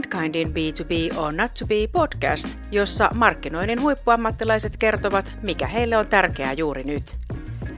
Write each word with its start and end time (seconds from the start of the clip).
Brandkindin 0.00 0.48
B2B 0.48 1.18
or 1.18 1.32
Not 1.32 1.54
to 1.54 1.66
Be 1.66 1.74
podcast, 1.92 2.48
jossa 2.70 3.10
markkinoinnin 3.14 3.82
huippuammattilaiset 3.82 4.76
kertovat, 4.76 5.32
mikä 5.42 5.66
heille 5.66 5.96
on 5.96 6.06
tärkeää 6.06 6.52
juuri 6.52 6.84
nyt. 6.84 7.16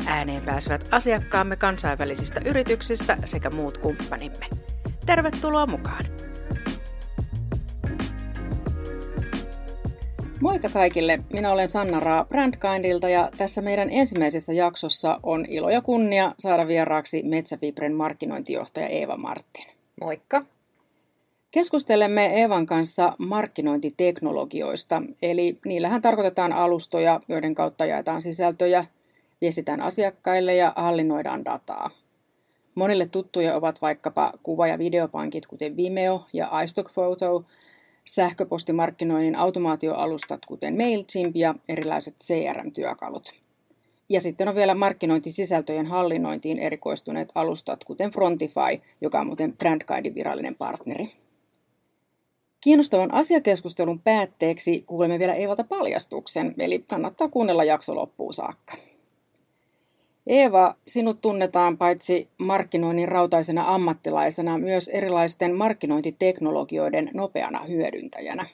Ääneen 0.06 0.42
pääsevät 0.42 0.88
asiakkaamme 0.90 1.56
kansainvälisistä 1.56 2.40
yrityksistä 2.44 3.16
sekä 3.24 3.50
muut 3.50 3.78
kumppanimme. 3.78 4.46
Tervetuloa 5.06 5.66
mukaan! 5.66 6.04
Moikka 10.40 10.68
kaikille, 10.68 11.18
minä 11.32 11.52
olen 11.52 11.68
Sanna 11.68 12.00
Raa 12.00 12.24
Brandkindilta 12.24 13.08
ja 13.08 13.30
tässä 13.36 13.62
meidän 13.62 13.90
ensimmäisessä 13.90 14.52
jaksossa 14.52 15.20
on 15.22 15.46
ilo 15.48 15.70
ja 15.70 15.80
kunnia 15.80 16.34
saada 16.38 16.68
vieraaksi 16.68 17.22
Metsäfibren 17.22 17.96
markkinointijohtaja 17.96 18.88
Eeva 18.88 19.16
Martin. 19.16 19.66
Moikka! 20.00 20.44
Keskustelemme 21.52 22.26
Eevan 22.26 22.66
kanssa 22.66 23.12
markkinointiteknologioista, 23.18 25.02
eli 25.22 25.58
niillähän 25.64 26.02
tarkoitetaan 26.02 26.52
alustoja, 26.52 27.20
joiden 27.28 27.54
kautta 27.54 27.86
jaetaan 27.86 28.22
sisältöjä, 28.22 28.84
viestitään 29.40 29.82
asiakkaille 29.82 30.54
ja 30.54 30.72
hallinnoidaan 30.76 31.44
dataa. 31.44 31.90
Monille 32.74 33.06
tuttuja 33.06 33.56
ovat 33.56 33.82
vaikkapa 33.82 34.32
kuva- 34.42 34.66
ja 34.66 34.78
videopankit, 34.78 35.46
kuten 35.46 35.76
Vimeo 35.76 36.26
ja 36.32 36.60
iStock 36.62 36.92
Photo, 36.94 37.42
sähköpostimarkkinoinnin 38.04 39.36
automaatioalustat, 39.36 40.46
kuten 40.46 40.76
MailChimp 40.76 41.36
ja 41.36 41.54
erilaiset 41.68 42.14
CRM-työkalut. 42.24 43.34
Ja 44.08 44.20
sitten 44.20 44.48
on 44.48 44.54
vielä 44.54 44.74
markkinointisisältöjen 44.74 45.86
hallinnointiin 45.86 46.58
erikoistuneet 46.58 47.32
alustat, 47.34 47.84
kuten 47.84 48.10
Frontify, 48.10 48.80
joka 49.00 49.20
on 49.20 49.26
muuten 49.26 49.56
BrandGuidein 49.56 50.14
virallinen 50.14 50.54
partneri. 50.54 51.08
Kiinnostavan 52.62 53.14
asiakeskustelun 53.14 54.00
päätteeksi 54.00 54.84
kuulemme 54.86 55.18
vielä 55.18 55.34
Eevalta 55.34 55.64
paljastuksen, 55.64 56.54
eli 56.58 56.84
kannattaa 56.86 57.28
kuunnella 57.28 57.64
jakso 57.64 57.94
loppuun 57.94 58.32
saakka. 58.32 58.74
Eeva, 60.26 60.74
sinut 60.86 61.20
tunnetaan 61.20 61.78
paitsi 61.78 62.28
markkinoinnin 62.38 63.08
rautaisena 63.08 63.74
ammattilaisena 63.74 64.58
myös 64.58 64.88
erilaisten 64.88 65.58
markkinointiteknologioiden 65.58 67.10
nopeana 67.14 67.64
hyödyntäjänä. 67.64 68.46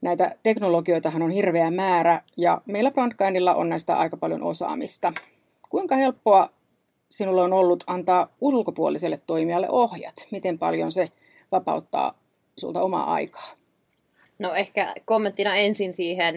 Näitä 0.00 0.36
teknologioitahan 0.42 1.22
on 1.22 1.30
hirveä 1.30 1.70
määrä 1.70 2.20
ja 2.36 2.62
meillä 2.66 2.90
Brandkindilla 2.90 3.54
on 3.54 3.68
näistä 3.68 3.96
aika 3.96 4.16
paljon 4.16 4.42
osaamista. 4.42 5.12
Kuinka 5.68 5.96
helppoa 5.96 6.48
sinulle 7.08 7.42
on 7.42 7.52
ollut 7.52 7.84
antaa 7.86 8.28
ulkopuoliselle 8.40 9.20
toimijalle 9.26 9.70
ohjat? 9.70 10.14
Miten 10.30 10.58
paljon 10.58 10.92
se 10.92 11.08
vapauttaa 11.52 12.23
sulta 12.56 12.82
omaa 12.82 13.14
aikaa? 13.14 13.50
No 14.38 14.54
ehkä 14.54 14.94
kommenttina 15.04 15.56
ensin 15.56 15.92
siihen 15.92 16.36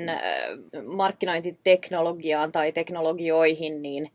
markkinointiteknologiaan 0.86 2.52
tai 2.52 2.72
teknologioihin, 2.72 3.82
niin 3.82 4.12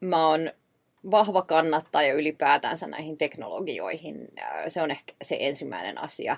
mä 0.00 0.28
oon 0.28 0.50
vahva 1.10 1.42
kannattaja 1.42 2.14
ylipäätänsä 2.14 2.86
näihin 2.86 3.16
teknologioihin. 3.18 4.28
Se 4.68 4.82
on 4.82 4.90
ehkä 4.90 5.12
se 5.22 5.36
ensimmäinen 5.40 5.98
asia. 5.98 6.36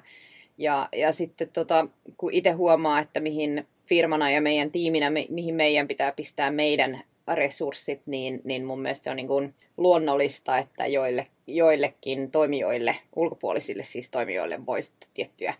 Ja, 0.59 0.89
ja 0.93 1.13
sitten 1.13 1.49
tota, 1.53 1.89
kun 2.17 2.33
itse 2.33 2.51
huomaa, 2.51 3.01
että 3.01 3.21
mihin 3.21 3.67
firmana 3.85 4.31
ja 4.31 4.41
meidän 4.41 4.71
tiiminä, 4.71 5.11
mi, 5.11 5.27
mihin 5.31 5.55
meidän 5.55 5.89
pitää 5.89 6.13
pistää 6.13 6.51
meidän 6.51 7.01
resurssit, 7.35 8.07
niin, 8.07 8.41
niin 8.45 8.65
mun 8.65 8.81
mielestä 8.81 9.05
se 9.05 9.11
on 9.11 9.17
niin 9.17 9.29
kuin 9.29 9.55
luonnollista, 9.77 10.59
että 10.59 10.87
joille, 10.87 11.27
joillekin 11.47 12.31
toimijoille, 12.31 12.97
ulkopuolisille 13.17 13.83
siis 13.83 14.11
toimijoille 14.11 14.67
voisi 14.67 14.93
tiettyjä, 15.15 15.55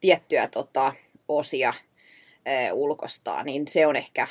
tiettyjä 0.00 0.48
tota, 0.48 0.92
osia 1.28 1.72
ää, 2.44 2.72
ulkostaa, 2.72 3.42
niin 3.42 3.68
se 3.68 3.86
on 3.86 3.96
ehkä 3.96 4.28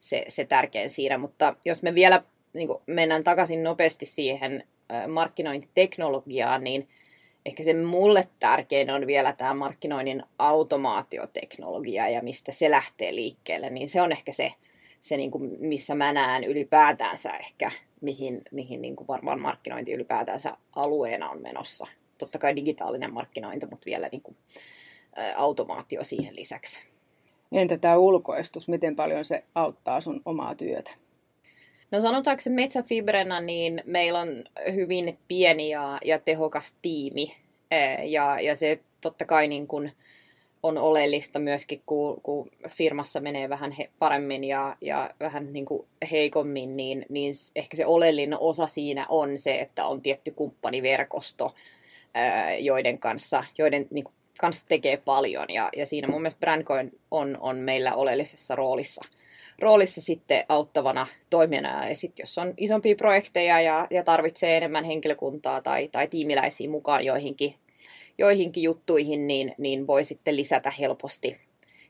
se, 0.00 0.24
se 0.28 0.44
tärkein 0.44 0.90
siinä. 0.90 1.18
Mutta 1.18 1.56
jos 1.64 1.82
me 1.82 1.94
vielä 1.94 2.22
niin 2.52 2.68
kuin 2.68 2.78
mennään 2.86 3.24
takaisin 3.24 3.62
nopeasti 3.62 4.06
siihen 4.06 4.64
ää, 4.88 5.08
markkinointiteknologiaan, 5.08 6.64
niin 6.64 6.88
ehkä 7.46 7.64
se 7.64 7.74
mulle 7.74 8.28
tärkein 8.38 8.90
on 8.90 9.06
vielä 9.06 9.32
tämä 9.32 9.54
markkinoinnin 9.54 10.22
automaatioteknologia 10.38 12.08
ja 12.08 12.22
mistä 12.22 12.52
se 12.52 12.70
lähtee 12.70 13.14
liikkeelle, 13.14 13.70
niin 13.70 13.88
se 13.88 14.02
on 14.02 14.12
ehkä 14.12 14.32
se, 14.32 14.52
se 15.00 15.16
niin 15.16 15.30
kuin, 15.30 15.50
missä 15.58 15.94
mä 15.94 16.12
näen 16.12 16.44
ylipäätänsä 16.44 17.30
ehkä, 17.30 17.70
mihin, 18.02 18.42
mihin 18.50 18.82
niin 18.82 18.96
kuin 18.96 19.08
varmaan 19.08 19.40
markkinointi 19.40 19.92
ylipäätänsä 19.92 20.56
alueena 20.76 21.30
on 21.30 21.42
menossa. 21.42 21.86
Totta 22.18 22.38
kai 22.38 22.56
digitaalinen 22.56 23.14
markkinointi, 23.14 23.66
mutta 23.66 23.86
vielä 23.86 24.08
niin 24.12 24.22
kuin, 24.22 24.36
ä, 25.18 25.34
automaatio 25.36 26.04
siihen 26.04 26.36
lisäksi. 26.36 26.84
Entä 27.52 27.78
tämä 27.78 27.96
ulkoistus, 27.96 28.68
miten 28.68 28.96
paljon 28.96 29.24
se 29.24 29.44
auttaa 29.54 30.00
sun 30.00 30.20
omaa 30.24 30.54
työtä? 30.54 30.90
No 31.90 32.00
sanotaanko 32.00 32.40
se 32.40 32.50
Metsäfibrena, 32.50 33.40
niin 33.40 33.82
meillä 33.86 34.20
on 34.20 34.28
hyvin 34.74 35.18
pieni 35.28 35.70
ja, 35.70 35.98
ja 36.04 36.18
tehokas 36.18 36.76
tiimi. 36.82 37.32
Ja, 38.04 38.40
ja 38.40 38.56
se 38.56 38.80
totta 39.00 39.24
kai 39.24 39.48
niin 39.48 39.66
kuin, 39.66 39.92
on 40.62 40.78
oleellista 40.78 41.38
myöskin, 41.38 41.82
kun, 41.86 42.20
kun 42.22 42.50
firmassa 42.68 43.20
menee 43.20 43.48
vähän 43.48 43.72
he, 43.72 43.90
paremmin 43.98 44.44
ja, 44.44 44.76
ja 44.80 45.10
vähän 45.20 45.52
niin 45.52 45.64
kuin 45.64 45.86
heikommin, 46.10 46.76
niin, 46.76 47.06
niin 47.08 47.34
ehkä 47.56 47.76
se 47.76 47.86
oleellinen 47.86 48.38
osa 48.40 48.66
siinä 48.66 49.06
on 49.08 49.38
se, 49.38 49.58
että 49.58 49.86
on 49.86 50.02
tietty 50.02 50.30
kumppaniverkosto, 50.30 51.54
ää, 52.14 52.54
joiden 52.54 52.98
kanssa, 52.98 53.44
joiden 53.58 53.86
niin 53.90 54.04
kuin, 54.04 54.14
kanssa 54.40 54.64
tekee 54.68 54.96
paljon. 54.96 55.46
Ja, 55.48 55.68
ja 55.76 55.86
siinä 55.86 56.08
mun 56.08 56.20
mielestä 56.20 56.40
Brandcoin 56.40 56.98
on, 57.10 57.38
on 57.40 57.56
meillä 57.56 57.94
oleellisessa 57.94 58.54
roolissa, 58.54 59.04
roolissa 59.58 60.00
sitten 60.00 60.44
auttavana 60.48 61.06
toimijana. 61.30 61.88
Ja 61.88 61.96
sitten 61.96 62.22
jos 62.22 62.38
on 62.38 62.54
isompia 62.56 62.96
projekteja 62.96 63.60
ja, 63.60 63.86
ja 63.90 64.04
tarvitsee 64.04 64.56
enemmän 64.56 64.84
henkilökuntaa 64.84 65.60
tai, 65.60 65.88
tai 65.88 66.08
tiimiläisiä 66.08 66.70
mukaan 66.70 67.04
joihinkin 67.04 67.54
joihinkin 68.18 68.62
juttuihin, 68.62 69.26
niin, 69.26 69.54
niin 69.58 69.86
voi 69.86 70.04
sitten 70.04 70.36
lisätä 70.36 70.70
helposti, 70.70 71.36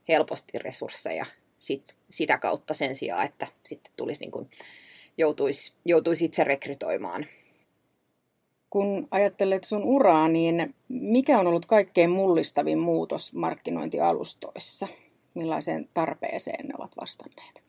helposti 0.09 0.59
resursseja 0.59 1.27
sit, 1.59 1.95
sitä 2.11 2.39
kautta 2.39 2.75
sen 2.75 2.97
sijaan, 2.97 3.27
että 3.27 3.47
sitten 3.65 3.93
tulisi 3.97 4.21
niin 4.21 4.31
kuin, 4.31 4.51
joutuisi, 5.19 5.75
joutuisi 5.85 6.25
itse 6.25 6.45
rekrytoimaan. 6.45 7.27
Kun 8.71 9.09
ajattelet 9.11 9.65
sun 9.65 9.85
uraa, 9.85 10.29
niin 10.29 10.75
mikä 10.89 11.39
on 11.39 11.47
ollut 11.47 11.67
kaikkein 11.67 12.11
mullistavin 12.11 12.79
muutos 12.79 13.33
markkinointialustoissa? 13.33 14.89
Millaiseen 15.35 15.89
tarpeeseen 15.95 16.67
ne 16.67 16.75
ovat 16.79 16.93
vastanneet? 17.01 17.63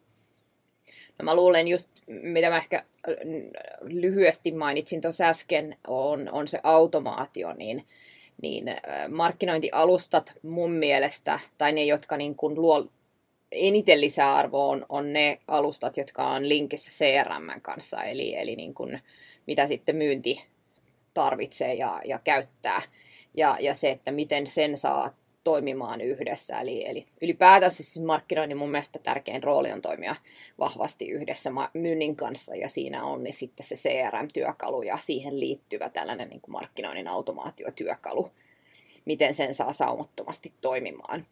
No 1.19 1.25
mä 1.25 1.35
luulen 1.35 1.67
just, 1.67 1.89
mitä 2.07 2.49
mä 2.49 2.57
ehkä 2.57 2.85
lyhyesti 3.81 4.51
mainitsin 4.51 5.01
tuossa 5.01 5.25
äsken, 5.25 5.77
on, 5.87 6.29
on 6.31 6.47
se 6.47 6.59
automaatio, 6.63 7.53
niin 7.53 7.87
niin 8.43 8.65
markkinointialustat 9.09 10.33
mun 10.41 10.71
mielestä, 10.71 11.39
tai 11.57 11.71
ne, 11.71 11.83
jotka 11.83 12.17
niin 12.17 12.35
kuin 12.35 12.61
luo 12.61 12.87
eniten 13.51 14.01
lisäarvoa, 14.01 14.65
on, 14.65 14.85
on 14.89 15.13
ne 15.13 15.39
alustat, 15.47 15.97
jotka 15.97 16.27
on 16.27 16.49
linkissä 16.49 16.91
CRM 16.91 17.61
kanssa, 17.61 18.03
eli, 18.03 18.35
eli 18.35 18.55
niin 18.55 18.73
kuin, 18.73 19.01
mitä 19.47 19.67
sitten 19.67 19.95
myynti 19.95 20.45
tarvitsee 21.13 21.73
ja, 21.73 22.01
ja 22.05 22.19
käyttää. 22.23 22.81
Ja, 23.37 23.57
ja 23.59 23.73
se, 23.75 23.89
että 23.89 24.11
miten 24.11 24.47
sen 24.47 24.77
saa 24.77 25.13
toimimaan 25.43 26.01
yhdessä. 26.01 26.59
Eli, 26.59 26.87
eli 26.87 27.05
ylipäätänsä 27.21 27.83
siis 27.83 28.05
markkinoinnin 28.05 28.57
mun 28.57 28.71
mielestä 28.71 28.99
tärkein 28.99 29.43
rooli 29.43 29.71
on 29.71 29.81
toimia 29.81 30.15
vahvasti 30.59 31.09
yhdessä 31.09 31.51
myynnin 31.73 32.15
kanssa 32.15 32.55
ja 32.55 32.69
siinä 32.69 33.03
on 33.03 33.23
niin 33.23 33.33
sitten 33.33 33.65
se 33.65 33.75
CRM-työkalu 33.75 34.81
ja 34.81 34.97
siihen 34.97 35.39
liittyvä 35.39 35.89
tällainen 35.89 36.29
niin 36.29 36.41
kuin 36.41 36.51
markkinoinnin 36.51 37.07
automaatiotyökalu, 37.07 38.31
miten 39.05 39.33
sen 39.33 39.53
saa 39.53 39.73
saumattomasti 39.73 40.53
toimimaan. 40.61 41.27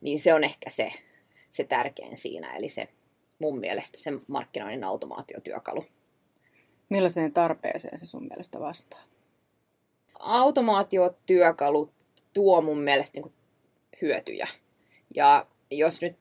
Niin 0.00 0.20
se 0.20 0.34
on 0.34 0.44
ehkä 0.44 0.70
se, 0.70 0.92
se 1.50 1.64
tärkein 1.64 2.18
siinä, 2.18 2.56
eli 2.56 2.68
se 2.68 2.88
mun 3.38 3.58
mielestä 3.58 3.98
se 3.98 4.10
markkinoinnin 4.26 4.84
automaatiotyökalu. 4.84 5.84
Millaiseen 6.88 7.32
tarpeeseen 7.32 7.98
se 7.98 8.06
sun 8.06 8.26
mielestä 8.28 8.60
vastaa? 8.60 9.02
Automaatiotyökalu 10.18 11.90
tuo 12.32 12.62
mun 12.62 12.80
mielestä 12.80 13.20
niin 13.20 13.32
hyötyjä. 14.04 14.48
Ja 15.14 15.46
jos 15.70 16.02
nyt 16.02 16.16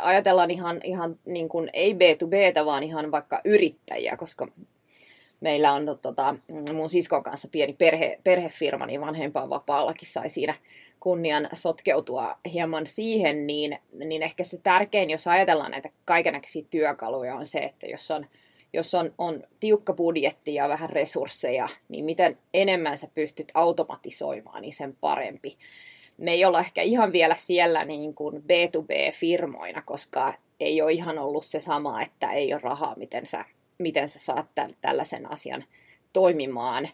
ajatellaan 0.00 0.50
ihan, 0.50 0.80
ihan 0.84 1.18
niin 1.24 1.48
kuin 1.48 1.70
ei 1.72 1.92
B2B, 1.92 2.64
vaan 2.64 2.82
ihan 2.82 3.10
vaikka 3.10 3.40
yrittäjiä, 3.44 4.16
koska 4.16 4.48
meillä 5.40 5.72
on 5.72 5.98
tota, 6.02 6.34
mun 6.72 6.88
siskon 6.88 7.22
kanssa 7.22 7.48
pieni 7.52 7.72
perhe, 7.72 8.20
perhefirma, 8.24 8.86
niin 8.86 9.00
vanhempaan 9.00 9.50
vapaallakin 9.50 10.08
sai 10.08 10.30
siinä 10.30 10.54
kunnian 11.00 11.48
sotkeutua 11.52 12.38
hieman 12.52 12.86
siihen, 12.86 13.46
niin, 13.46 13.78
niin 14.04 14.22
ehkä 14.22 14.44
se 14.44 14.58
tärkein, 14.62 15.10
jos 15.10 15.26
ajatellaan 15.26 15.70
näitä 15.70 15.90
kaikenlaisia 16.04 16.64
työkaluja, 16.70 17.34
on 17.34 17.46
se, 17.46 17.58
että 17.58 17.86
jos 17.86 18.10
on 18.10 18.26
jos 18.74 18.94
on, 18.94 19.14
on 19.18 19.42
tiukka 19.60 19.92
budjetti 19.92 20.54
ja 20.54 20.68
vähän 20.68 20.90
resursseja, 20.90 21.68
niin 21.88 22.04
miten 22.04 22.38
enemmän 22.54 22.98
sä 22.98 23.08
pystyt 23.14 23.52
automatisoimaan, 23.54 24.62
niin 24.62 24.72
sen 24.72 24.96
parempi. 25.00 25.56
Me 26.18 26.30
ei 26.30 26.44
olla 26.44 26.60
ehkä 26.60 26.82
ihan 26.82 27.12
vielä 27.12 27.36
siellä 27.38 27.84
niin 27.84 28.14
kuin 28.14 28.36
B2B-firmoina, 28.36 29.82
koska 29.84 30.34
ei 30.60 30.82
ole 30.82 30.92
ihan 30.92 31.18
ollut 31.18 31.44
se 31.44 31.60
sama, 31.60 32.02
että 32.02 32.32
ei 32.32 32.52
ole 32.52 32.60
rahaa, 32.64 32.94
miten 32.96 33.26
sä, 33.26 33.44
miten 33.78 34.08
sä 34.08 34.18
saat 34.18 34.46
tällaisen 34.80 35.32
asian 35.32 35.64
toimimaan. 36.12 36.88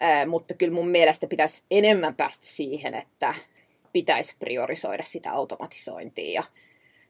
Ää, 0.00 0.26
mutta 0.26 0.54
kyllä 0.54 0.74
mun 0.74 0.88
mielestä 0.88 1.26
pitäisi 1.26 1.62
enemmän 1.70 2.14
päästä 2.14 2.46
siihen, 2.46 2.94
että 2.94 3.34
pitäisi 3.92 4.36
priorisoida 4.38 5.02
sitä 5.02 5.32
automatisointia. 5.32 6.32
Ja 6.32 6.42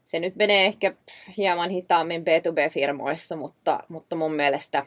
se 0.04 0.20
nyt 0.20 0.36
menee 0.36 0.66
ehkä 0.66 0.94
hieman 1.36 1.70
hitaammin 1.70 2.22
B2B-firmoissa, 2.22 3.36
mutta, 3.36 3.80
mutta 3.88 4.16
mun 4.16 4.32
mielestä 4.34 4.86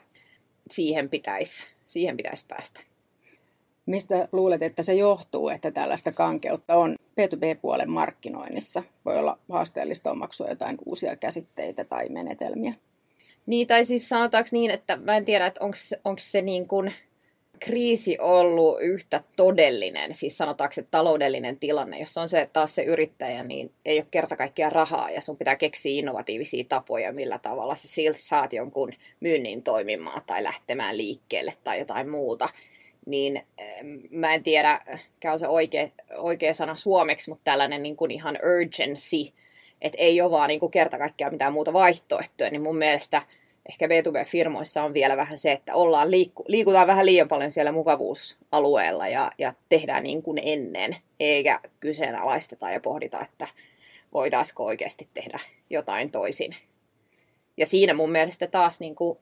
siihen 0.72 1.10
pitäisi, 1.10 1.68
siihen 1.88 2.18
pitäisi 2.18 2.46
päästä. 2.48 2.80
Mistä 3.88 4.28
luulet, 4.32 4.64
että 4.64 4.84
se 4.84 4.94
johtuu, 4.94 5.50
että 5.50 5.72
tällaista 5.72 6.12
kankeutta 6.12 6.76
on 6.76 6.96
B2B-puolen 7.22 7.90
markkinoinnissa? 7.90 8.84
Voi 9.06 9.18
olla 9.18 9.40
haasteellista 9.50 10.12
omaksua 10.12 10.48
jotain 10.48 10.78
uusia 10.86 11.16
käsitteitä 11.16 11.84
tai 11.84 12.10
menetelmiä. 12.10 12.74
Niin, 13.46 13.68
tai 13.68 13.86
siis 13.86 14.10
sanotaanko 14.10 14.50
niin, 14.52 14.72
että 14.72 14.96
mä 14.96 15.18
en 15.18 15.26
tiedä, 15.26 15.46
että 15.46 15.64
onko 16.04 16.20
se 16.20 16.42
niin 16.42 16.68
kuin 16.68 16.94
kriisi 17.60 18.18
ollut 18.20 18.78
yhtä 18.82 19.24
todellinen, 19.36 20.14
siis 20.14 20.38
sanotaanko 20.38 20.74
se 20.74 20.86
taloudellinen 20.92 21.60
tilanne, 21.60 22.00
jos 22.00 22.18
on 22.18 22.30
se 22.30 22.50
taas 22.54 22.76
se 22.76 22.84
yrittäjä, 22.84 23.44
niin 23.44 23.72
ei 23.86 23.98
ole 23.98 24.08
kerta 24.12 24.36
kaikkiaan 24.36 24.72
rahaa 24.72 25.12
ja 25.12 25.22
sun 25.22 25.38
pitää 25.38 25.56
keksiä 25.56 26.00
innovatiivisia 26.00 26.64
tapoja, 26.70 27.14
millä 27.14 27.40
tavalla 27.40 27.76
sä 27.76 27.88
silti 27.88 28.22
saat 28.22 28.54
jonkun 28.54 28.94
myynnin 29.20 29.64
toimimaan 29.64 30.22
tai 30.26 30.44
lähtemään 30.44 30.98
liikkeelle 30.98 31.54
tai 31.64 31.80
jotain 31.80 32.10
muuta. 32.10 32.50
Niin 33.08 33.42
mä 34.10 34.34
en 34.34 34.44
tiedä, 34.44 34.82
käy 35.20 35.40
se 35.40 35.48
oikea, 35.48 35.88
oikea 36.18 36.54
sana 36.54 36.76
suomeksi, 36.76 37.30
mutta 37.30 37.44
tällainen 37.44 37.84
niin 37.84 37.96
kuin 37.96 38.12
ihan 38.12 38.40
urgency, 38.58 39.34
että 39.82 39.98
ei 40.02 40.22
ole 40.22 40.32
vaan 40.32 40.48
niin 40.48 40.60
kuin 40.60 40.72
kerta 40.72 40.98
kaikkiaan 40.98 41.34
mitään 41.34 41.54
muuta 41.54 41.74
vaihtoehtoja, 41.74 42.50
niin 42.50 42.62
mun 42.62 42.78
mielestä– 42.78 43.22
ehkä 43.70 43.88
B2B-firmoissa 43.88 44.84
on 44.84 44.94
vielä 44.94 45.18
vähän 45.18 45.38
se, 45.38 45.52
että 45.52 45.76
ollaan 45.76 46.12
liikku, 46.12 46.44
liikutaan 46.48 46.88
vähän 46.88 47.06
liian 47.06 47.28
paljon 47.28 47.52
siellä 47.52 47.72
mukavuusalueella 47.72 49.08
ja, 49.08 49.32
ja 49.38 49.54
tehdään 49.70 50.04
niin 50.04 50.24
kuin 50.24 50.40
ennen, 50.44 50.96
eikä 51.20 51.60
kyseenalaisteta 51.80 52.72
ja 52.72 52.80
pohdita, 52.80 53.22
että 53.22 53.48
voitaisiko 54.14 54.66
oikeasti 54.66 55.10
tehdä 55.14 55.40
jotain 55.70 56.12
toisin. 56.12 56.56
Ja 57.58 57.66
siinä 57.66 57.94
mun 57.94 58.12
mielestä 58.12 58.48
taas 58.48 58.80
niin 58.80 58.96
kuin, 58.96 59.20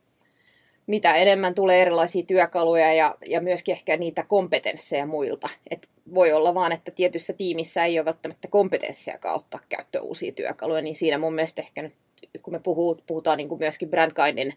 mitä 0.87 1.13
enemmän 1.13 1.55
tulee 1.55 1.81
erilaisia 1.81 2.23
työkaluja 2.23 2.93
ja, 2.93 3.15
ja 3.25 3.41
myöskin 3.41 3.73
ehkä 3.73 3.97
niitä 3.97 4.23
kompetensseja 4.23 5.05
muilta. 5.05 5.49
Et 5.69 5.89
voi 6.13 6.33
olla 6.33 6.53
vaan, 6.53 6.71
että 6.71 6.91
tietyssä 6.91 7.33
tiimissä 7.33 7.85
ei 7.85 7.99
ole 7.99 8.05
välttämättä 8.05 8.47
kompetenssia 8.47 9.19
ottaa 9.33 9.59
käyttöön 9.69 10.03
uusia 10.03 10.31
työkaluja, 10.31 10.81
niin 10.81 10.95
siinä 10.95 11.17
mun 11.17 11.33
mielestä 11.33 11.61
ehkä 11.61 11.81
nyt 11.81 11.93
kun 12.41 12.53
me 12.53 12.61
puhutaan 13.07 13.37
niin 13.37 13.49
kuin 13.49 13.59
myöskin 13.59 13.89
Brandguidin 13.89 14.53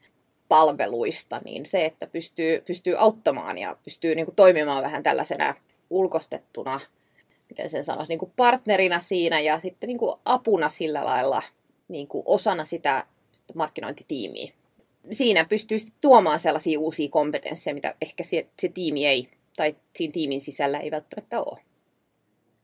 palveluista, 0.49 1.41
niin 1.45 1.67
se, 1.67 1.85
että 1.85 2.07
pystyy, 2.07 2.63
pystyy 2.67 2.95
auttamaan 2.99 3.59
ja 3.59 3.77
pystyy 3.85 4.15
niin 4.15 4.27
kuin 4.27 4.37
toimimaan 4.37 4.83
vähän 4.83 5.03
tällaisena 5.03 5.55
ulkostettuna, 5.91 6.81
miten 7.49 7.71
sen 7.71 7.85
sanoisi, 7.85 8.13
niin 8.13 8.19
kuin 8.19 8.33
partnerina 8.37 8.99
siinä 8.99 9.41
ja 9.41 9.59
sitten 9.59 9.87
niin 9.87 9.99
kuin 9.99 10.17
apuna 10.25 10.69
sillä 10.69 11.05
lailla 11.05 11.43
niin 11.89 12.09
kuin 12.09 12.23
osana 12.27 12.65
sitä, 12.65 13.07
sitä 13.33 13.53
markkinointitiimiä. 13.55 14.53
Siinä 15.13 15.45
pystyy 15.45 15.79
tuomaan 16.01 16.39
sellaisia 16.39 16.81
uusia 16.81 17.09
kompetensseja, 17.09 17.75
mitä 17.75 17.95
ehkä 18.03 18.25
se, 18.25 18.47
se 18.61 18.69
tiimi 18.69 19.07
ei, 19.07 19.29
tai 19.57 19.77
siinä 19.97 20.13
tiimin 20.13 20.41
sisällä 20.41 20.79
ei 20.79 20.91
välttämättä 20.91 21.41
ole. 21.41 21.59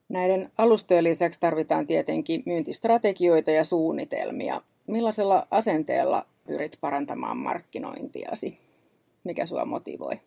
Näiden 0.08 0.50
alustojen 0.58 1.04
lisäksi 1.04 1.40
tarvitaan 1.40 1.86
tietenkin 1.86 2.42
myyntistrategioita 2.46 3.50
ja 3.50 3.64
suunnitelmia. 3.64 4.62
Millaisella 4.86 5.46
asenteella 5.50 6.26
pyrit 6.46 6.78
parantamaan 6.80 7.36
markkinointiasi? 7.36 8.58
Mikä 9.24 9.46
sua 9.46 9.64
motivoi? 9.64 10.20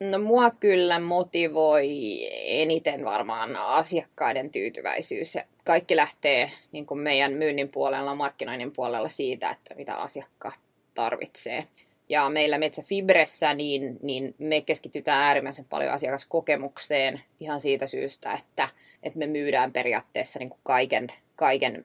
No 0.00 0.18
mua 0.18 0.50
kyllä 0.50 1.00
motivoi 1.00 2.20
eniten 2.44 3.04
varmaan 3.04 3.56
asiakkaiden 3.56 4.50
tyytyväisyys. 4.50 5.38
Kaikki 5.64 5.96
lähtee 5.96 6.50
niin 6.72 6.86
kuin 6.86 7.00
meidän 7.00 7.32
myynnin 7.32 7.68
puolella, 7.72 8.14
markkinoinnin 8.14 8.72
puolella 8.72 9.08
siitä, 9.08 9.50
että 9.50 9.74
mitä 9.74 9.94
asiakkaat 9.94 10.63
tarvitsee. 10.94 11.66
Ja 12.08 12.30
meillä 12.30 12.58
Metsäfibressä 12.58 13.54
niin, 13.54 13.98
niin 14.02 14.34
me 14.38 14.60
keskitytään 14.60 15.22
äärimmäisen 15.22 15.64
paljon 15.64 15.92
asiakaskokemukseen 15.92 17.20
ihan 17.40 17.60
siitä 17.60 17.86
syystä, 17.86 18.32
että, 18.32 18.68
että 19.02 19.18
me 19.18 19.26
myydään 19.26 19.72
periaatteessa 19.72 20.38
niin 20.38 20.50
kuin 20.50 20.60
kaiken, 20.62 21.08
kaiken 21.36 21.84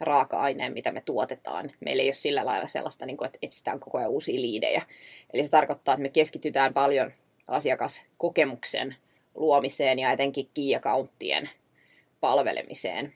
raaka-aineen, 0.00 0.72
mitä 0.72 0.92
me 0.92 1.00
tuotetaan. 1.00 1.70
Meillä 1.80 2.02
ei 2.02 2.08
ole 2.08 2.14
sillä 2.14 2.46
lailla 2.46 2.68
sellaista, 2.68 3.06
niin 3.06 3.16
kuin, 3.16 3.26
että 3.26 3.38
etsitään 3.42 3.80
koko 3.80 3.98
ajan 3.98 4.10
uusia 4.10 4.40
liidejä. 4.40 4.82
Eli 5.32 5.44
se 5.44 5.50
tarkoittaa, 5.50 5.94
että 5.94 6.02
me 6.02 6.08
keskitytään 6.08 6.74
paljon 6.74 7.12
asiakaskokemuksen 7.48 8.96
luomiseen 9.34 9.98
ja 9.98 10.12
etenkin 10.12 10.50
key 10.54 10.74
accounttien 10.76 11.50
palvelemiseen. 12.20 13.14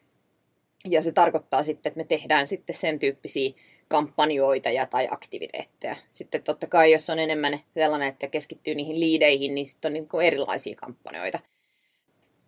Ja 0.84 1.02
se 1.02 1.12
tarkoittaa 1.12 1.62
sitten, 1.62 1.90
että 1.90 1.98
me 1.98 2.04
tehdään 2.04 2.46
sitten 2.46 2.76
sen 2.76 2.98
tyyppisiä 2.98 3.50
kampanjoita 3.88 4.70
ja 4.70 4.86
tai 4.86 5.08
aktiviteetteja. 5.10 5.96
Sitten 6.12 6.42
totta 6.42 6.66
kai, 6.66 6.92
jos 6.92 7.10
on 7.10 7.18
enemmän 7.18 7.58
sellainen, 7.74 8.08
että 8.08 8.28
keskittyy 8.28 8.74
niihin 8.74 9.00
liideihin, 9.00 9.54
niin 9.54 9.66
sitten 9.66 9.88
on 9.88 9.92
niin 9.92 10.22
erilaisia 10.22 10.76
kampanjoita. 10.76 11.38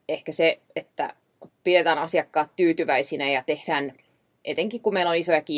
Ehkä 0.09 0.33
se, 0.33 0.61
että 0.77 1.15
pidetään 1.65 1.99
asiakkaat 1.99 2.51
tyytyväisinä 2.57 3.31
ja 3.31 3.43
tehdään, 3.43 3.93
etenkin 4.45 4.81
kun 4.81 4.95
meillä 4.95 5.11
on 5.11 5.17
isoja 5.17 5.43
key 5.43 5.57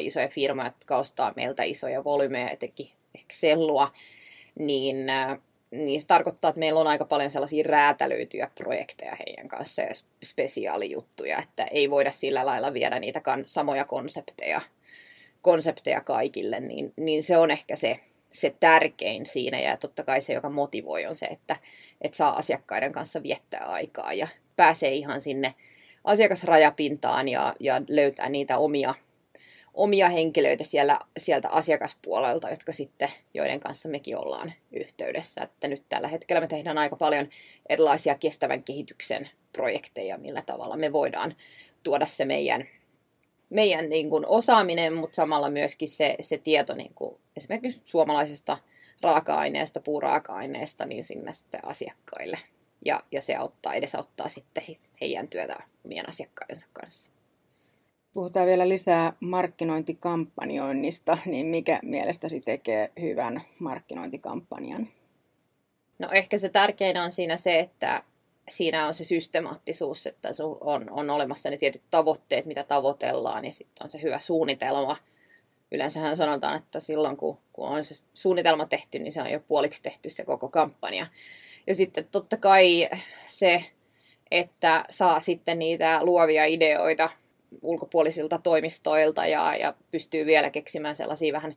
isoja 0.00 0.28
firmoja, 0.28 0.66
jotka 0.66 0.96
ostaa 0.96 1.32
meiltä 1.36 1.62
isoja 1.62 2.04
volyymeja, 2.04 2.50
etenkin 2.50 2.90
ehkä 3.14 3.34
sellua, 3.36 3.92
niin, 4.58 5.10
äh, 5.10 5.38
niin 5.70 6.00
se 6.00 6.06
tarkoittaa, 6.06 6.48
että 6.48 6.58
meillä 6.58 6.80
on 6.80 6.86
aika 6.86 7.04
paljon 7.04 7.30
sellaisia 7.30 7.64
räätälöityjä 7.66 8.50
projekteja 8.54 9.16
heidän 9.26 9.48
kanssa 9.48 9.82
ja 9.82 9.94
spesiaalijuttuja, 10.24 11.38
että 11.38 11.64
ei 11.64 11.90
voida 11.90 12.10
sillä 12.10 12.46
lailla 12.46 12.72
viedä 12.72 12.98
niitä 12.98 13.20
samoja 13.46 13.84
konsepteja, 13.84 14.60
konsepteja 15.44 16.00
kaikille, 16.00 16.60
niin, 16.60 16.92
niin 16.96 17.22
se 17.22 17.36
on 17.36 17.50
ehkä 17.50 17.76
se, 17.76 18.00
se 18.32 18.54
tärkein 18.60 19.26
siinä 19.26 19.60
ja 19.60 19.76
totta 19.76 20.04
kai 20.04 20.20
se, 20.22 20.32
joka 20.32 20.50
motivoi 20.50 21.06
on 21.06 21.14
se, 21.14 21.26
että, 21.26 21.56
että 22.00 22.16
saa 22.16 22.36
asiakkaiden 22.36 22.92
kanssa 22.92 23.22
viettää 23.22 23.66
aikaa 23.66 24.12
ja 24.12 24.28
pääsee 24.56 24.92
ihan 24.92 25.22
sinne 25.22 25.54
asiakasrajapintaan 26.04 27.28
ja, 27.28 27.54
ja 27.60 27.82
löytää 27.88 28.28
niitä 28.28 28.58
omia, 28.58 28.94
omia 29.74 30.08
henkilöitä 30.08 30.64
siellä, 30.64 31.00
sieltä 31.18 31.48
asiakaspuolelta, 31.48 32.50
jotka 32.50 32.72
sitten, 32.72 33.08
joiden 33.34 33.60
kanssa 33.60 33.88
mekin 33.88 34.18
ollaan 34.18 34.52
yhteydessä. 34.72 35.42
Että 35.42 35.68
nyt 35.68 35.82
tällä 35.88 36.08
hetkellä 36.08 36.40
me 36.40 36.46
tehdään 36.46 36.78
aika 36.78 36.96
paljon 36.96 37.28
erilaisia 37.68 38.14
kestävän 38.14 38.62
kehityksen 38.62 39.30
projekteja, 39.52 40.18
millä 40.18 40.42
tavalla 40.42 40.76
me 40.76 40.92
voidaan 40.92 41.34
tuoda 41.82 42.06
se 42.06 42.24
meidän, 42.24 42.68
meidän 43.50 43.88
niin 43.88 44.10
kuin 44.10 44.26
osaaminen, 44.26 44.92
mutta 44.92 45.14
samalla 45.14 45.50
myöskin 45.50 45.88
se, 45.88 46.16
se 46.20 46.38
tieto 46.38 46.74
niin 46.74 46.94
kuin 46.94 47.16
esimerkiksi 47.36 47.82
suomalaisesta 47.84 48.58
raaka-aineesta, 49.02 49.80
puuraaka-aineesta, 49.80 50.86
niin 50.86 51.04
sinne 51.04 51.32
sitten 51.32 51.64
asiakkaille 51.64 52.38
ja, 52.84 53.00
ja 53.12 53.22
se 53.22 53.34
auttaa, 53.34 53.74
edesauttaa 53.74 54.28
sitten 54.28 54.64
heidän 55.00 55.28
työtä 55.28 55.56
omien 55.84 56.08
asiakkaidensa 56.08 56.66
kanssa. 56.72 57.10
Puhutaan 58.14 58.46
vielä 58.46 58.68
lisää 58.68 59.12
markkinointikampanjoinnista, 59.20 61.18
niin 61.26 61.46
mikä 61.46 61.80
mielestäsi 61.82 62.40
tekee 62.40 62.92
hyvän 63.00 63.42
markkinointikampanjan? 63.58 64.88
No 65.98 66.08
ehkä 66.12 66.38
se 66.38 66.48
tärkein 66.48 66.98
on 66.98 67.12
siinä 67.12 67.36
se, 67.36 67.58
että 67.58 68.02
siinä 68.50 68.86
on 68.86 68.94
se 68.94 69.04
systemaattisuus, 69.04 70.06
että 70.06 70.28
on, 70.60 70.90
on 70.90 71.10
olemassa 71.10 71.50
ne 71.50 71.56
tietyt 71.56 71.82
tavoitteet, 71.90 72.46
mitä 72.46 72.64
tavoitellaan, 72.64 73.44
ja 73.44 73.52
sitten 73.52 73.84
on 73.84 73.90
se 73.90 74.02
hyvä 74.02 74.18
suunnitelma. 74.18 74.96
Yleensähän 75.72 76.16
sanotaan, 76.16 76.56
että 76.56 76.80
silloin 76.80 77.16
kun, 77.16 77.38
kun 77.52 77.68
on 77.68 77.84
se 77.84 78.04
suunnitelma 78.14 78.66
tehty, 78.66 78.98
niin 78.98 79.12
se 79.12 79.20
on 79.20 79.30
jo 79.30 79.40
puoliksi 79.40 79.82
tehty 79.82 80.10
se 80.10 80.24
koko 80.24 80.48
kampanja. 80.48 81.06
Ja 81.66 81.74
sitten 81.74 82.08
totta 82.10 82.36
kai 82.36 82.88
se, 83.28 83.64
että 84.30 84.84
saa 84.90 85.20
sitten 85.20 85.58
niitä 85.58 85.98
luovia 86.02 86.44
ideoita 86.44 87.10
ulkopuolisilta 87.62 88.38
toimistoilta 88.38 89.26
ja, 89.26 89.56
ja 89.56 89.74
pystyy 89.90 90.26
vielä 90.26 90.50
keksimään 90.50 90.96
sellaisia 90.96 91.32
vähän 91.32 91.56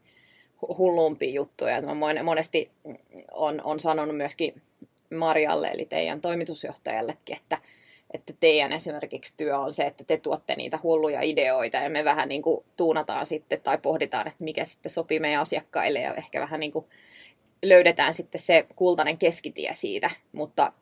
hullumpia 0.78 1.32
juttuja. 1.32 1.82
Mä 1.82 2.24
monesti 2.24 2.72
on, 3.32 3.62
on 3.64 3.80
sanonut 3.80 4.18
myöskin 4.18 4.62
Marjalle, 5.16 5.68
eli 5.68 5.86
teidän 5.86 6.22
toimitusjohtajallekin, 6.22 7.38
että, 7.38 7.58
että 8.14 8.34
teidän 8.40 8.72
esimerkiksi 8.72 9.34
työ 9.38 9.60
on 9.60 9.74
se, 9.74 9.84
että 9.84 10.04
te 10.04 10.18
tuotte 10.18 10.56
niitä 10.56 10.80
hulluja 10.84 11.22
ideoita 11.22 11.78
ja 11.78 11.90
me 11.90 12.04
vähän 12.04 12.30
niin 12.30 12.42
kuin 12.42 12.66
tuunataan 12.78 13.26
sitten 13.26 13.62
tai 13.62 13.78
pohditaan, 13.78 14.28
että 14.28 14.44
mikä 14.44 14.66
sitten 14.66 14.92
sopii 14.92 15.20
meidän 15.20 15.42
asiakkaille 15.42 16.00
ja 16.00 16.14
ehkä 16.14 16.42
vähän 16.42 16.60
niin 16.60 16.72
kuin 16.72 16.86
löydetään 17.66 18.14
sitten 18.14 18.42
se 18.42 18.66
kultainen 18.76 19.18
keskitie 19.18 19.74
siitä, 19.76 20.10
mutta 20.32 20.74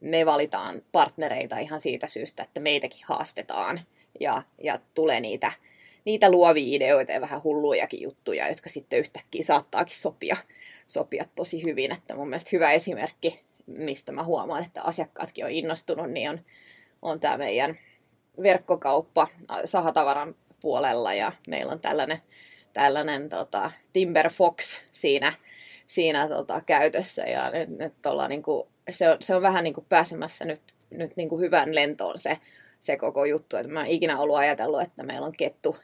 me 0.00 0.26
valitaan 0.26 0.82
partnereita 0.92 1.58
ihan 1.58 1.80
siitä 1.80 2.08
syystä, 2.08 2.42
että 2.42 2.60
meitäkin 2.60 3.02
haastetaan 3.04 3.80
ja, 4.20 4.42
ja 4.62 4.78
tulee 4.94 5.20
niitä, 5.20 5.52
niitä 6.04 6.30
luovia 6.30 6.76
ideoita 6.76 7.12
ja 7.12 7.20
vähän 7.20 7.42
hullujakin 7.42 8.02
juttuja, 8.02 8.48
jotka 8.48 8.68
sitten 8.68 8.98
yhtäkkiä 8.98 9.42
saattaakin 9.42 9.96
sopia, 9.96 10.36
sopia 10.86 11.24
tosi 11.34 11.64
hyvin. 11.64 11.92
Että 11.92 12.14
mun 12.14 12.28
mielestä 12.28 12.50
hyvä 12.52 12.72
esimerkki, 12.72 13.40
mistä 13.66 14.12
mä 14.12 14.22
huomaan, 14.22 14.64
että 14.64 14.82
asiakkaatkin 14.82 15.44
on 15.44 15.50
innostunut, 15.50 16.10
niin 16.10 16.30
on, 16.30 16.40
on 17.02 17.20
tämä 17.20 17.38
meidän 17.38 17.78
verkkokauppa 18.42 19.28
sahatavaran 19.64 20.34
puolella 20.60 21.14
ja 21.14 21.32
meillä 21.48 21.72
on 21.72 21.80
tällainen, 21.80 22.18
tällainen 22.72 23.28
tota, 23.28 23.70
Timber 23.92 24.30
Fox 24.30 24.82
siinä, 24.92 25.32
siinä 25.86 26.28
tota, 26.28 26.60
käytössä 26.60 27.22
ja 27.22 27.50
nyt, 27.50 27.68
nyt 27.68 28.06
ollaan 28.06 28.30
niin 28.30 28.42
kuin 28.42 28.68
se 28.90 29.10
on, 29.10 29.16
se 29.20 29.34
on 29.34 29.42
vähän 29.42 29.64
niin 29.64 29.74
kuin 29.74 29.86
pääsemässä 29.88 30.44
nyt, 30.44 30.62
nyt 30.90 31.16
niin 31.16 31.28
kuin 31.28 31.40
hyvän 31.40 31.74
lentoon 31.74 32.18
se, 32.18 32.38
se 32.80 32.96
koko 32.96 33.24
juttu. 33.24 33.56
Että 33.56 33.72
mä 33.72 33.84
en 33.84 33.90
ikinä 33.90 34.18
ollut 34.18 34.36
ajatellut, 34.36 34.82
että 34.82 35.02
meillä 35.02 35.26
on 35.26 35.36
kettu, 35.36 35.76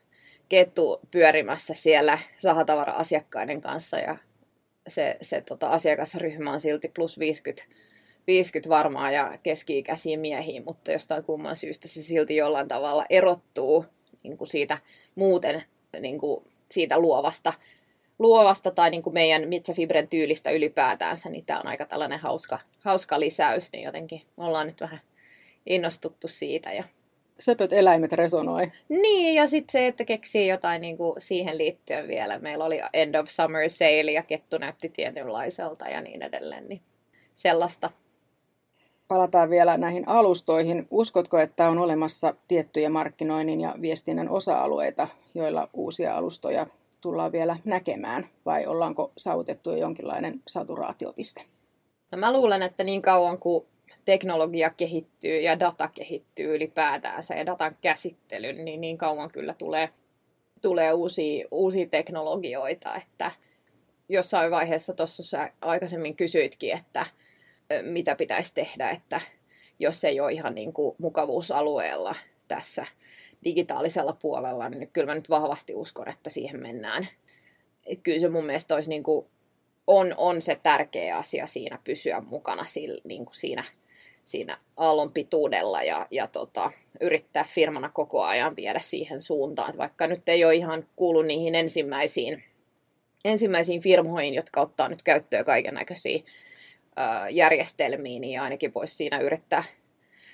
kettu 0.49 1.01
pyörimässä 1.11 1.75
siellä 1.75 2.19
sahatavara-asiakkaiden 2.39 3.61
kanssa 3.61 3.99
ja 3.99 4.17
se, 4.89 5.17
se 5.23 5.41
tota, 5.41 5.69
asiakasryhmä 5.69 6.53
on 6.53 6.61
silti 6.61 6.89
plus 6.89 7.19
50, 7.19 7.65
50 8.27 8.69
varmaa 8.69 9.11
ja 9.11 9.39
keski-ikäisiä 9.43 10.19
miehiä, 10.19 10.63
mutta 10.67 10.93
jostain 10.93 11.25
kumman 11.25 11.57
syystä 11.57 11.89
se 11.89 12.03
silti 12.03 12.37
jollain 12.37 12.69
tavalla 12.69 13.05
erottuu 13.11 13.87
niin 14.23 14.39
kuin 14.39 14.49
siitä 14.49 14.79
muuten 15.15 15.63
niin 16.01 16.19
kuin 16.19 16.45
siitä 16.71 16.99
luovasta 16.99 17.53
luovasta 18.19 18.71
tai 18.71 18.91
niin 18.91 19.03
kuin 19.03 19.15
meidän 19.15 19.49
Mitsafibren 19.49 20.09
tyylistä 20.09 20.51
ylipäätäänsä, 20.51 21.31
niin 21.31 21.45
tämä 21.45 21.61
on 21.61 21.67
aika 21.67 21.87
tällainen 21.87 22.21
hauska, 22.21 22.59
hauska 22.85 23.21
lisäys, 23.21 23.73
niin 23.73 23.85
jotenkin 23.85 24.23
me 24.37 24.45
ollaan 24.45 24.67
nyt 24.67 24.81
vähän 24.81 25.01
innostuttu 25.67 26.29
siitä. 26.29 26.73
Ja... 26.73 26.85
Söpöt 27.41 27.73
eläimet 27.73 28.13
resonoi. 28.13 28.73
Niin, 28.89 29.35
ja 29.35 29.47
sitten 29.47 29.73
se, 29.73 29.87
että 29.87 30.05
keksii 30.05 30.49
jotain 30.49 30.81
niin 30.81 30.97
kuin 30.97 31.15
siihen 31.19 31.59
liittyen 31.59 32.09
vielä. 32.09 32.39
Meillä 32.39 32.65
oli 32.65 32.81
End 32.93 33.15
of 33.15 33.29
Summer 33.29 33.69
Sale 33.69 34.13
ja 34.13 34.23
kettu 34.23 34.59
näytti 34.59 34.89
tietynlaiselta 34.89 35.89
ja 35.89 36.01
niin 36.01 36.23
edelleen, 36.23 36.69
niin 36.69 36.81
sellaista. 37.35 37.91
Palataan 39.09 39.51
vielä 39.51 39.77
näihin 39.77 40.09
alustoihin. 40.09 40.87
Uskotko, 40.91 41.39
että 41.39 41.69
on 41.69 41.79
olemassa 41.79 42.35
tiettyjä 42.49 42.91
markkinoinnin 42.91 43.61
ja 43.61 43.75
viestinnän 43.81 44.29
osa-alueita, 44.29 45.09
joilla 45.35 45.69
uusia 45.73 46.17
alustoja 46.17 46.67
tullaan 47.03 47.33
vielä 47.33 47.57
näkemään, 47.65 48.27
vai 48.47 48.67
ollaanko 48.67 49.13
saavutettu 49.17 49.71
jo 49.71 49.77
jonkinlainen 49.77 50.43
saturaatiopiste? 50.47 51.45
No 52.13 52.19
mä 52.19 52.33
luulen, 52.33 52.63
että 52.63 52.85
niin 52.85 53.03
kauan 53.03 53.39
kuin 53.39 53.67
teknologia 54.09 54.71
kehittyy 54.71 55.41
ja 55.41 55.61
data 55.61 55.89
kehittyy 55.89 56.55
ylipäätäänsä 56.55 57.35
ja 57.35 57.47
datan 57.47 57.77
käsittely, 57.81 58.53
niin 58.53 58.81
niin 58.81 58.99
kauan 58.99 59.31
kyllä 59.31 59.55
tulee, 59.55 59.89
tulee 60.63 60.93
uusia, 60.93 61.47
uusia 61.51 61.87
teknologioita, 61.87 62.97
että 62.97 63.31
jossain 64.09 64.51
vaiheessa 64.51 64.95
tuossa 64.95 65.23
sä 65.23 65.53
aikaisemmin 65.61 66.17
kysyitkin, 66.17 66.73
että 66.73 67.07
mitä 67.83 68.15
pitäisi 68.15 68.55
tehdä, 68.55 68.91
että 68.91 69.21
jos 69.79 70.05
ei 70.05 70.21
ole 70.21 70.33
ihan 70.33 70.55
niin 70.55 70.73
kuin 70.73 70.97
mukavuusalueella 70.99 72.15
tässä 72.49 72.87
digitaalisella 73.45 74.17
puolella, 74.23 74.69
niin 74.69 74.91
kyllä 74.93 75.07
mä 75.07 75.15
nyt 75.15 75.31
vahvasti 75.31 75.75
uskon, 75.75 76.09
että 76.09 76.31
siihen 76.31 76.61
mennään. 76.61 77.09
Et 77.87 78.01
kyllä 78.03 78.21
se 78.21 78.29
mun 78.29 78.47
mielestä 78.47 78.75
olisi 78.75 78.91
niin 78.91 79.03
kuin, 79.03 79.27
on, 79.87 80.15
on 80.17 80.43
se 80.43 80.61
tärkeä 80.63 81.17
asia 81.17 81.47
siinä 81.47 81.79
pysyä 81.85 82.21
mukana 82.21 82.65
sillä, 82.65 83.01
niin 83.05 83.25
kuin 83.25 83.37
siinä, 83.37 83.65
siinä 84.29 84.59
aallon 84.77 85.13
pituudella 85.13 85.83
ja, 85.83 86.07
ja 86.11 86.27
tota, 86.27 86.73
yrittää 87.01 87.45
firmana 87.45 87.89
koko 87.89 88.25
ajan 88.25 88.57
viedä 88.57 88.79
siihen 88.79 89.23
suuntaan. 89.23 89.69
Että 89.69 89.79
vaikka 89.79 90.07
nyt 90.07 90.29
ei 90.29 90.45
ole 90.45 90.55
ihan 90.55 90.87
kuulu 90.97 91.23
niihin 91.23 91.55
ensimmäisiin, 91.55 92.45
ensimmäisiin 93.25 93.83
firmoihin, 93.83 94.35
jotka 94.35 94.61
ottaa 94.61 94.89
nyt 94.89 95.03
käyttöön 95.03 95.45
kaiken 95.45 95.75
näköisiä 95.75 96.19
järjestelmiä, 97.31 98.21
niin 98.21 98.41
ainakin 98.41 98.75
voisi 98.75 98.95
siinä 98.95 99.19
yrittää 99.19 99.65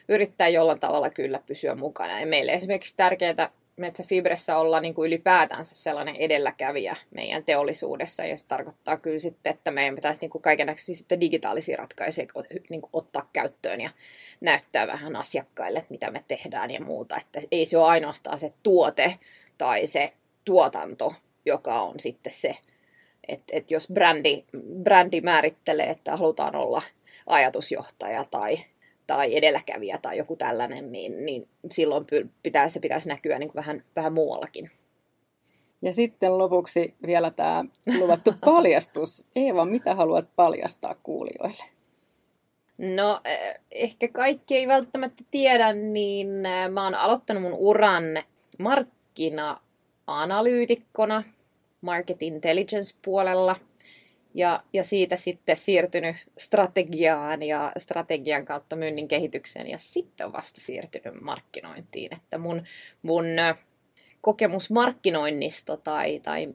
yrittää 0.09 0.49
jollain 0.49 0.81
tavalla 0.81 1.11
kyllä 1.11 1.41
pysyä 1.47 1.75
mukana. 1.75 2.21
Ja 2.21 2.27
meille 2.27 2.53
esimerkiksi 2.53 2.95
tärkeää 2.97 3.51
Metsäfibressä 3.77 4.57
olla 4.57 4.81
niin 4.81 4.95
kuin 4.95 5.07
ylipäätänsä 5.07 5.77
sellainen 5.77 6.17
edelläkävijä 6.17 6.97
meidän 7.11 7.45
teollisuudessa, 7.45 8.25
ja 8.25 8.37
se 8.37 8.45
tarkoittaa 8.47 8.97
kyllä 8.97 9.19
sitten, 9.19 9.51
että 9.51 9.71
meidän 9.71 9.95
pitäisi 9.95 10.21
niin 10.21 10.31
kuin 10.31 10.43
sitten 10.79 11.21
digitaalisia 11.21 11.77
ratkaisuja 11.77 12.27
niin 12.71 12.81
kuin 12.81 12.91
ottaa 12.93 13.31
käyttöön 13.33 13.81
ja 13.81 13.91
näyttää 14.41 14.87
vähän 14.87 15.17
asiakkaille, 15.17 15.79
että 15.79 15.91
mitä 15.91 16.11
me 16.11 16.25
tehdään 16.29 16.71
ja 16.71 16.81
muuta. 16.81 17.17
Että 17.17 17.41
ei 17.51 17.67
se 17.67 17.79
ole 17.79 17.87
ainoastaan 17.87 18.39
se 18.39 18.53
tuote 18.63 19.19
tai 19.59 19.87
se 19.87 20.13
tuotanto, 20.45 21.15
joka 21.47 21.83
on 21.83 22.01
sitten 22.01 22.33
se, 22.33 22.57
että, 23.29 23.57
että 23.57 23.75
jos 23.75 23.89
brändi, 23.93 24.45
brändi 24.83 25.21
määrittelee, 25.21 25.87
että 25.87 26.17
halutaan 26.17 26.57
olla 26.57 26.83
ajatusjohtaja 27.27 28.25
tai 28.25 28.65
tai 29.07 29.37
edelläkävijä 29.37 29.99
tai 29.99 30.19
joku 30.19 30.37
tällainen, 30.37 30.93
niin, 30.93 31.27
niin 31.27 31.49
silloin 31.71 32.07
pitää, 32.43 32.69
se 32.69 32.81
pitäisi 32.81 33.09
näkyä 33.09 33.39
niin 33.39 33.49
kuin 33.49 33.57
vähän, 33.57 33.85
vähän 33.97 34.13
muuallakin. 34.13 34.71
Ja 35.83 35.93
sitten 35.93 36.39
lopuksi 36.39 36.95
vielä 37.07 37.31
tämä 37.31 37.65
luvattu 38.01 38.35
paljastus. 38.45 39.25
Eeva, 39.37 39.65
mitä 39.65 39.95
haluat 39.95 40.29
paljastaa 40.37 40.95
kuulijoille? 41.03 41.65
No, 42.79 43.21
eh, 43.25 43.55
ehkä 43.71 44.09
kaikki 44.09 44.57
ei 44.57 44.69
välttämättä 44.69 45.25
tiedä, 45.31 45.73
niin 45.73 46.47
eh, 46.47 46.69
mä 46.69 46.85
oon 46.85 46.95
aloittanut 46.95 47.43
mun 47.43 47.55
uran 47.55 48.05
markkina-analyytikkona, 48.59 51.23
market 51.81 52.23
intelligence 52.23 52.97
puolella– 53.03 53.57
ja, 54.35 54.63
ja 54.73 54.85
siitä 54.85 55.17
sitten 55.17 55.57
siirtynyt 55.57 56.17
strategiaan 56.39 57.43
ja 57.43 57.73
strategian 57.79 58.45
kautta 58.45 58.77
myynnin 58.77 59.09
kehitykseen 59.09 59.71
ja 59.71 59.79
sitten 59.79 60.33
vasta 60.33 60.61
siirtynyt 60.61 61.21
markkinointiin. 61.21 62.15
Että 62.15 62.39
mun, 62.39 62.63
mun 63.03 63.25
kokemus 64.21 64.71
markkinoinnista 64.71 65.77
tai, 65.77 66.21
tai 66.21 66.49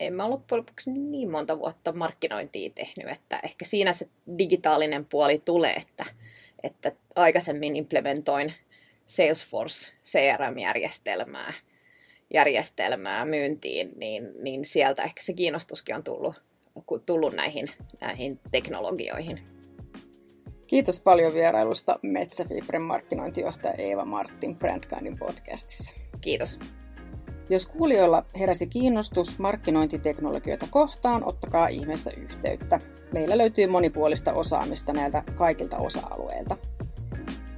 en 0.00 0.14
mä 0.14 0.30
loppujen 0.30 0.58
lopuksi 0.58 0.90
niin 0.90 1.30
monta 1.30 1.58
vuotta 1.58 1.92
markkinointia 1.92 2.70
tehnyt, 2.70 3.12
että 3.12 3.40
ehkä 3.42 3.64
siinä 3.64 3.92
se 3.92 4.08
digitaalinen 4.38 5.04
puoli 5.04 5.42
tulee, 5.44 5.74
että, 5.74 6.04
että 6.62 6.92
aikaisemmin 7.16 7.76
implementoin 7.76 8.52
Salesforce 9.06 9.92
CRM-järjestelmää 10.04 11.52
järjestelmää 12.34 13.24
myyntiin, 13.24 13.92
niin, 13.96 14.32
niin 14.42 14.64
sieltä 14.64 15.02
ehkä 15.02 15.22
se 15.22 15.32
kiinnostuskin 15.32 15.94
on 15.94 16.04
tullut 16.04 16.34
tullut 17.06 17.34
näihin, 17.34 17.68
näihin 18.00 18.40
teknologioihin. 18.50 19.40
Kiitos 20.66 21.00
paljon 21.00 21.34
vierailusta 21.34 21.98
Metsäfibren 22.02 22.82
markkinointijohtaja 22.82 23.74
Eeva 23.74 24.04
Martin 24.04 24.56
Brandguidin 24.56 25.18
podcastissa. 25.18 25.94
Kiitos. 26.20 26.58
Jos 27.50 27.66
kuulijoilla 27.66 28.24
heräsi 28.38 28.66
kiinnostus 28.66 29.38
markkinointiteknologioita 29.38 30.66
kohtaan, 30.70 31.28
ottakaa 31.28 31.68
ihmeessä 31.68 32.10
yhteyttä. 32.16 32.80
Meillä 33.12 33.38
löytyy 33.38 33.66
monipuolista 33.66 34.32
osaamista 34.32 34.92
näiltä 34.92 35.22
kaikilta 35.34 35.76
osa-alueilta. 35.76 36.56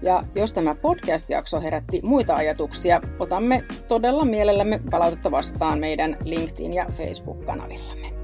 Ja 0.03 0.23
jos 0.35 0.53
tämä 0.53 0.75
podcast-jakso 0.75 1.61
herätti 1.61 2.01
muita 2.05 2.35
ajatuksia, 2.35 3.01
otamme 3.19 3.65
todella 3.89 4.25
mielellämme 4.25 4.81
palautetta 4.91 5.31
vastaan 5.31 5.79
meidän 5.79 6.17
LinkedIn- 6.25 6.75
ja 6.75 6.87
Facebook-kanavillamme. 6.93 8.18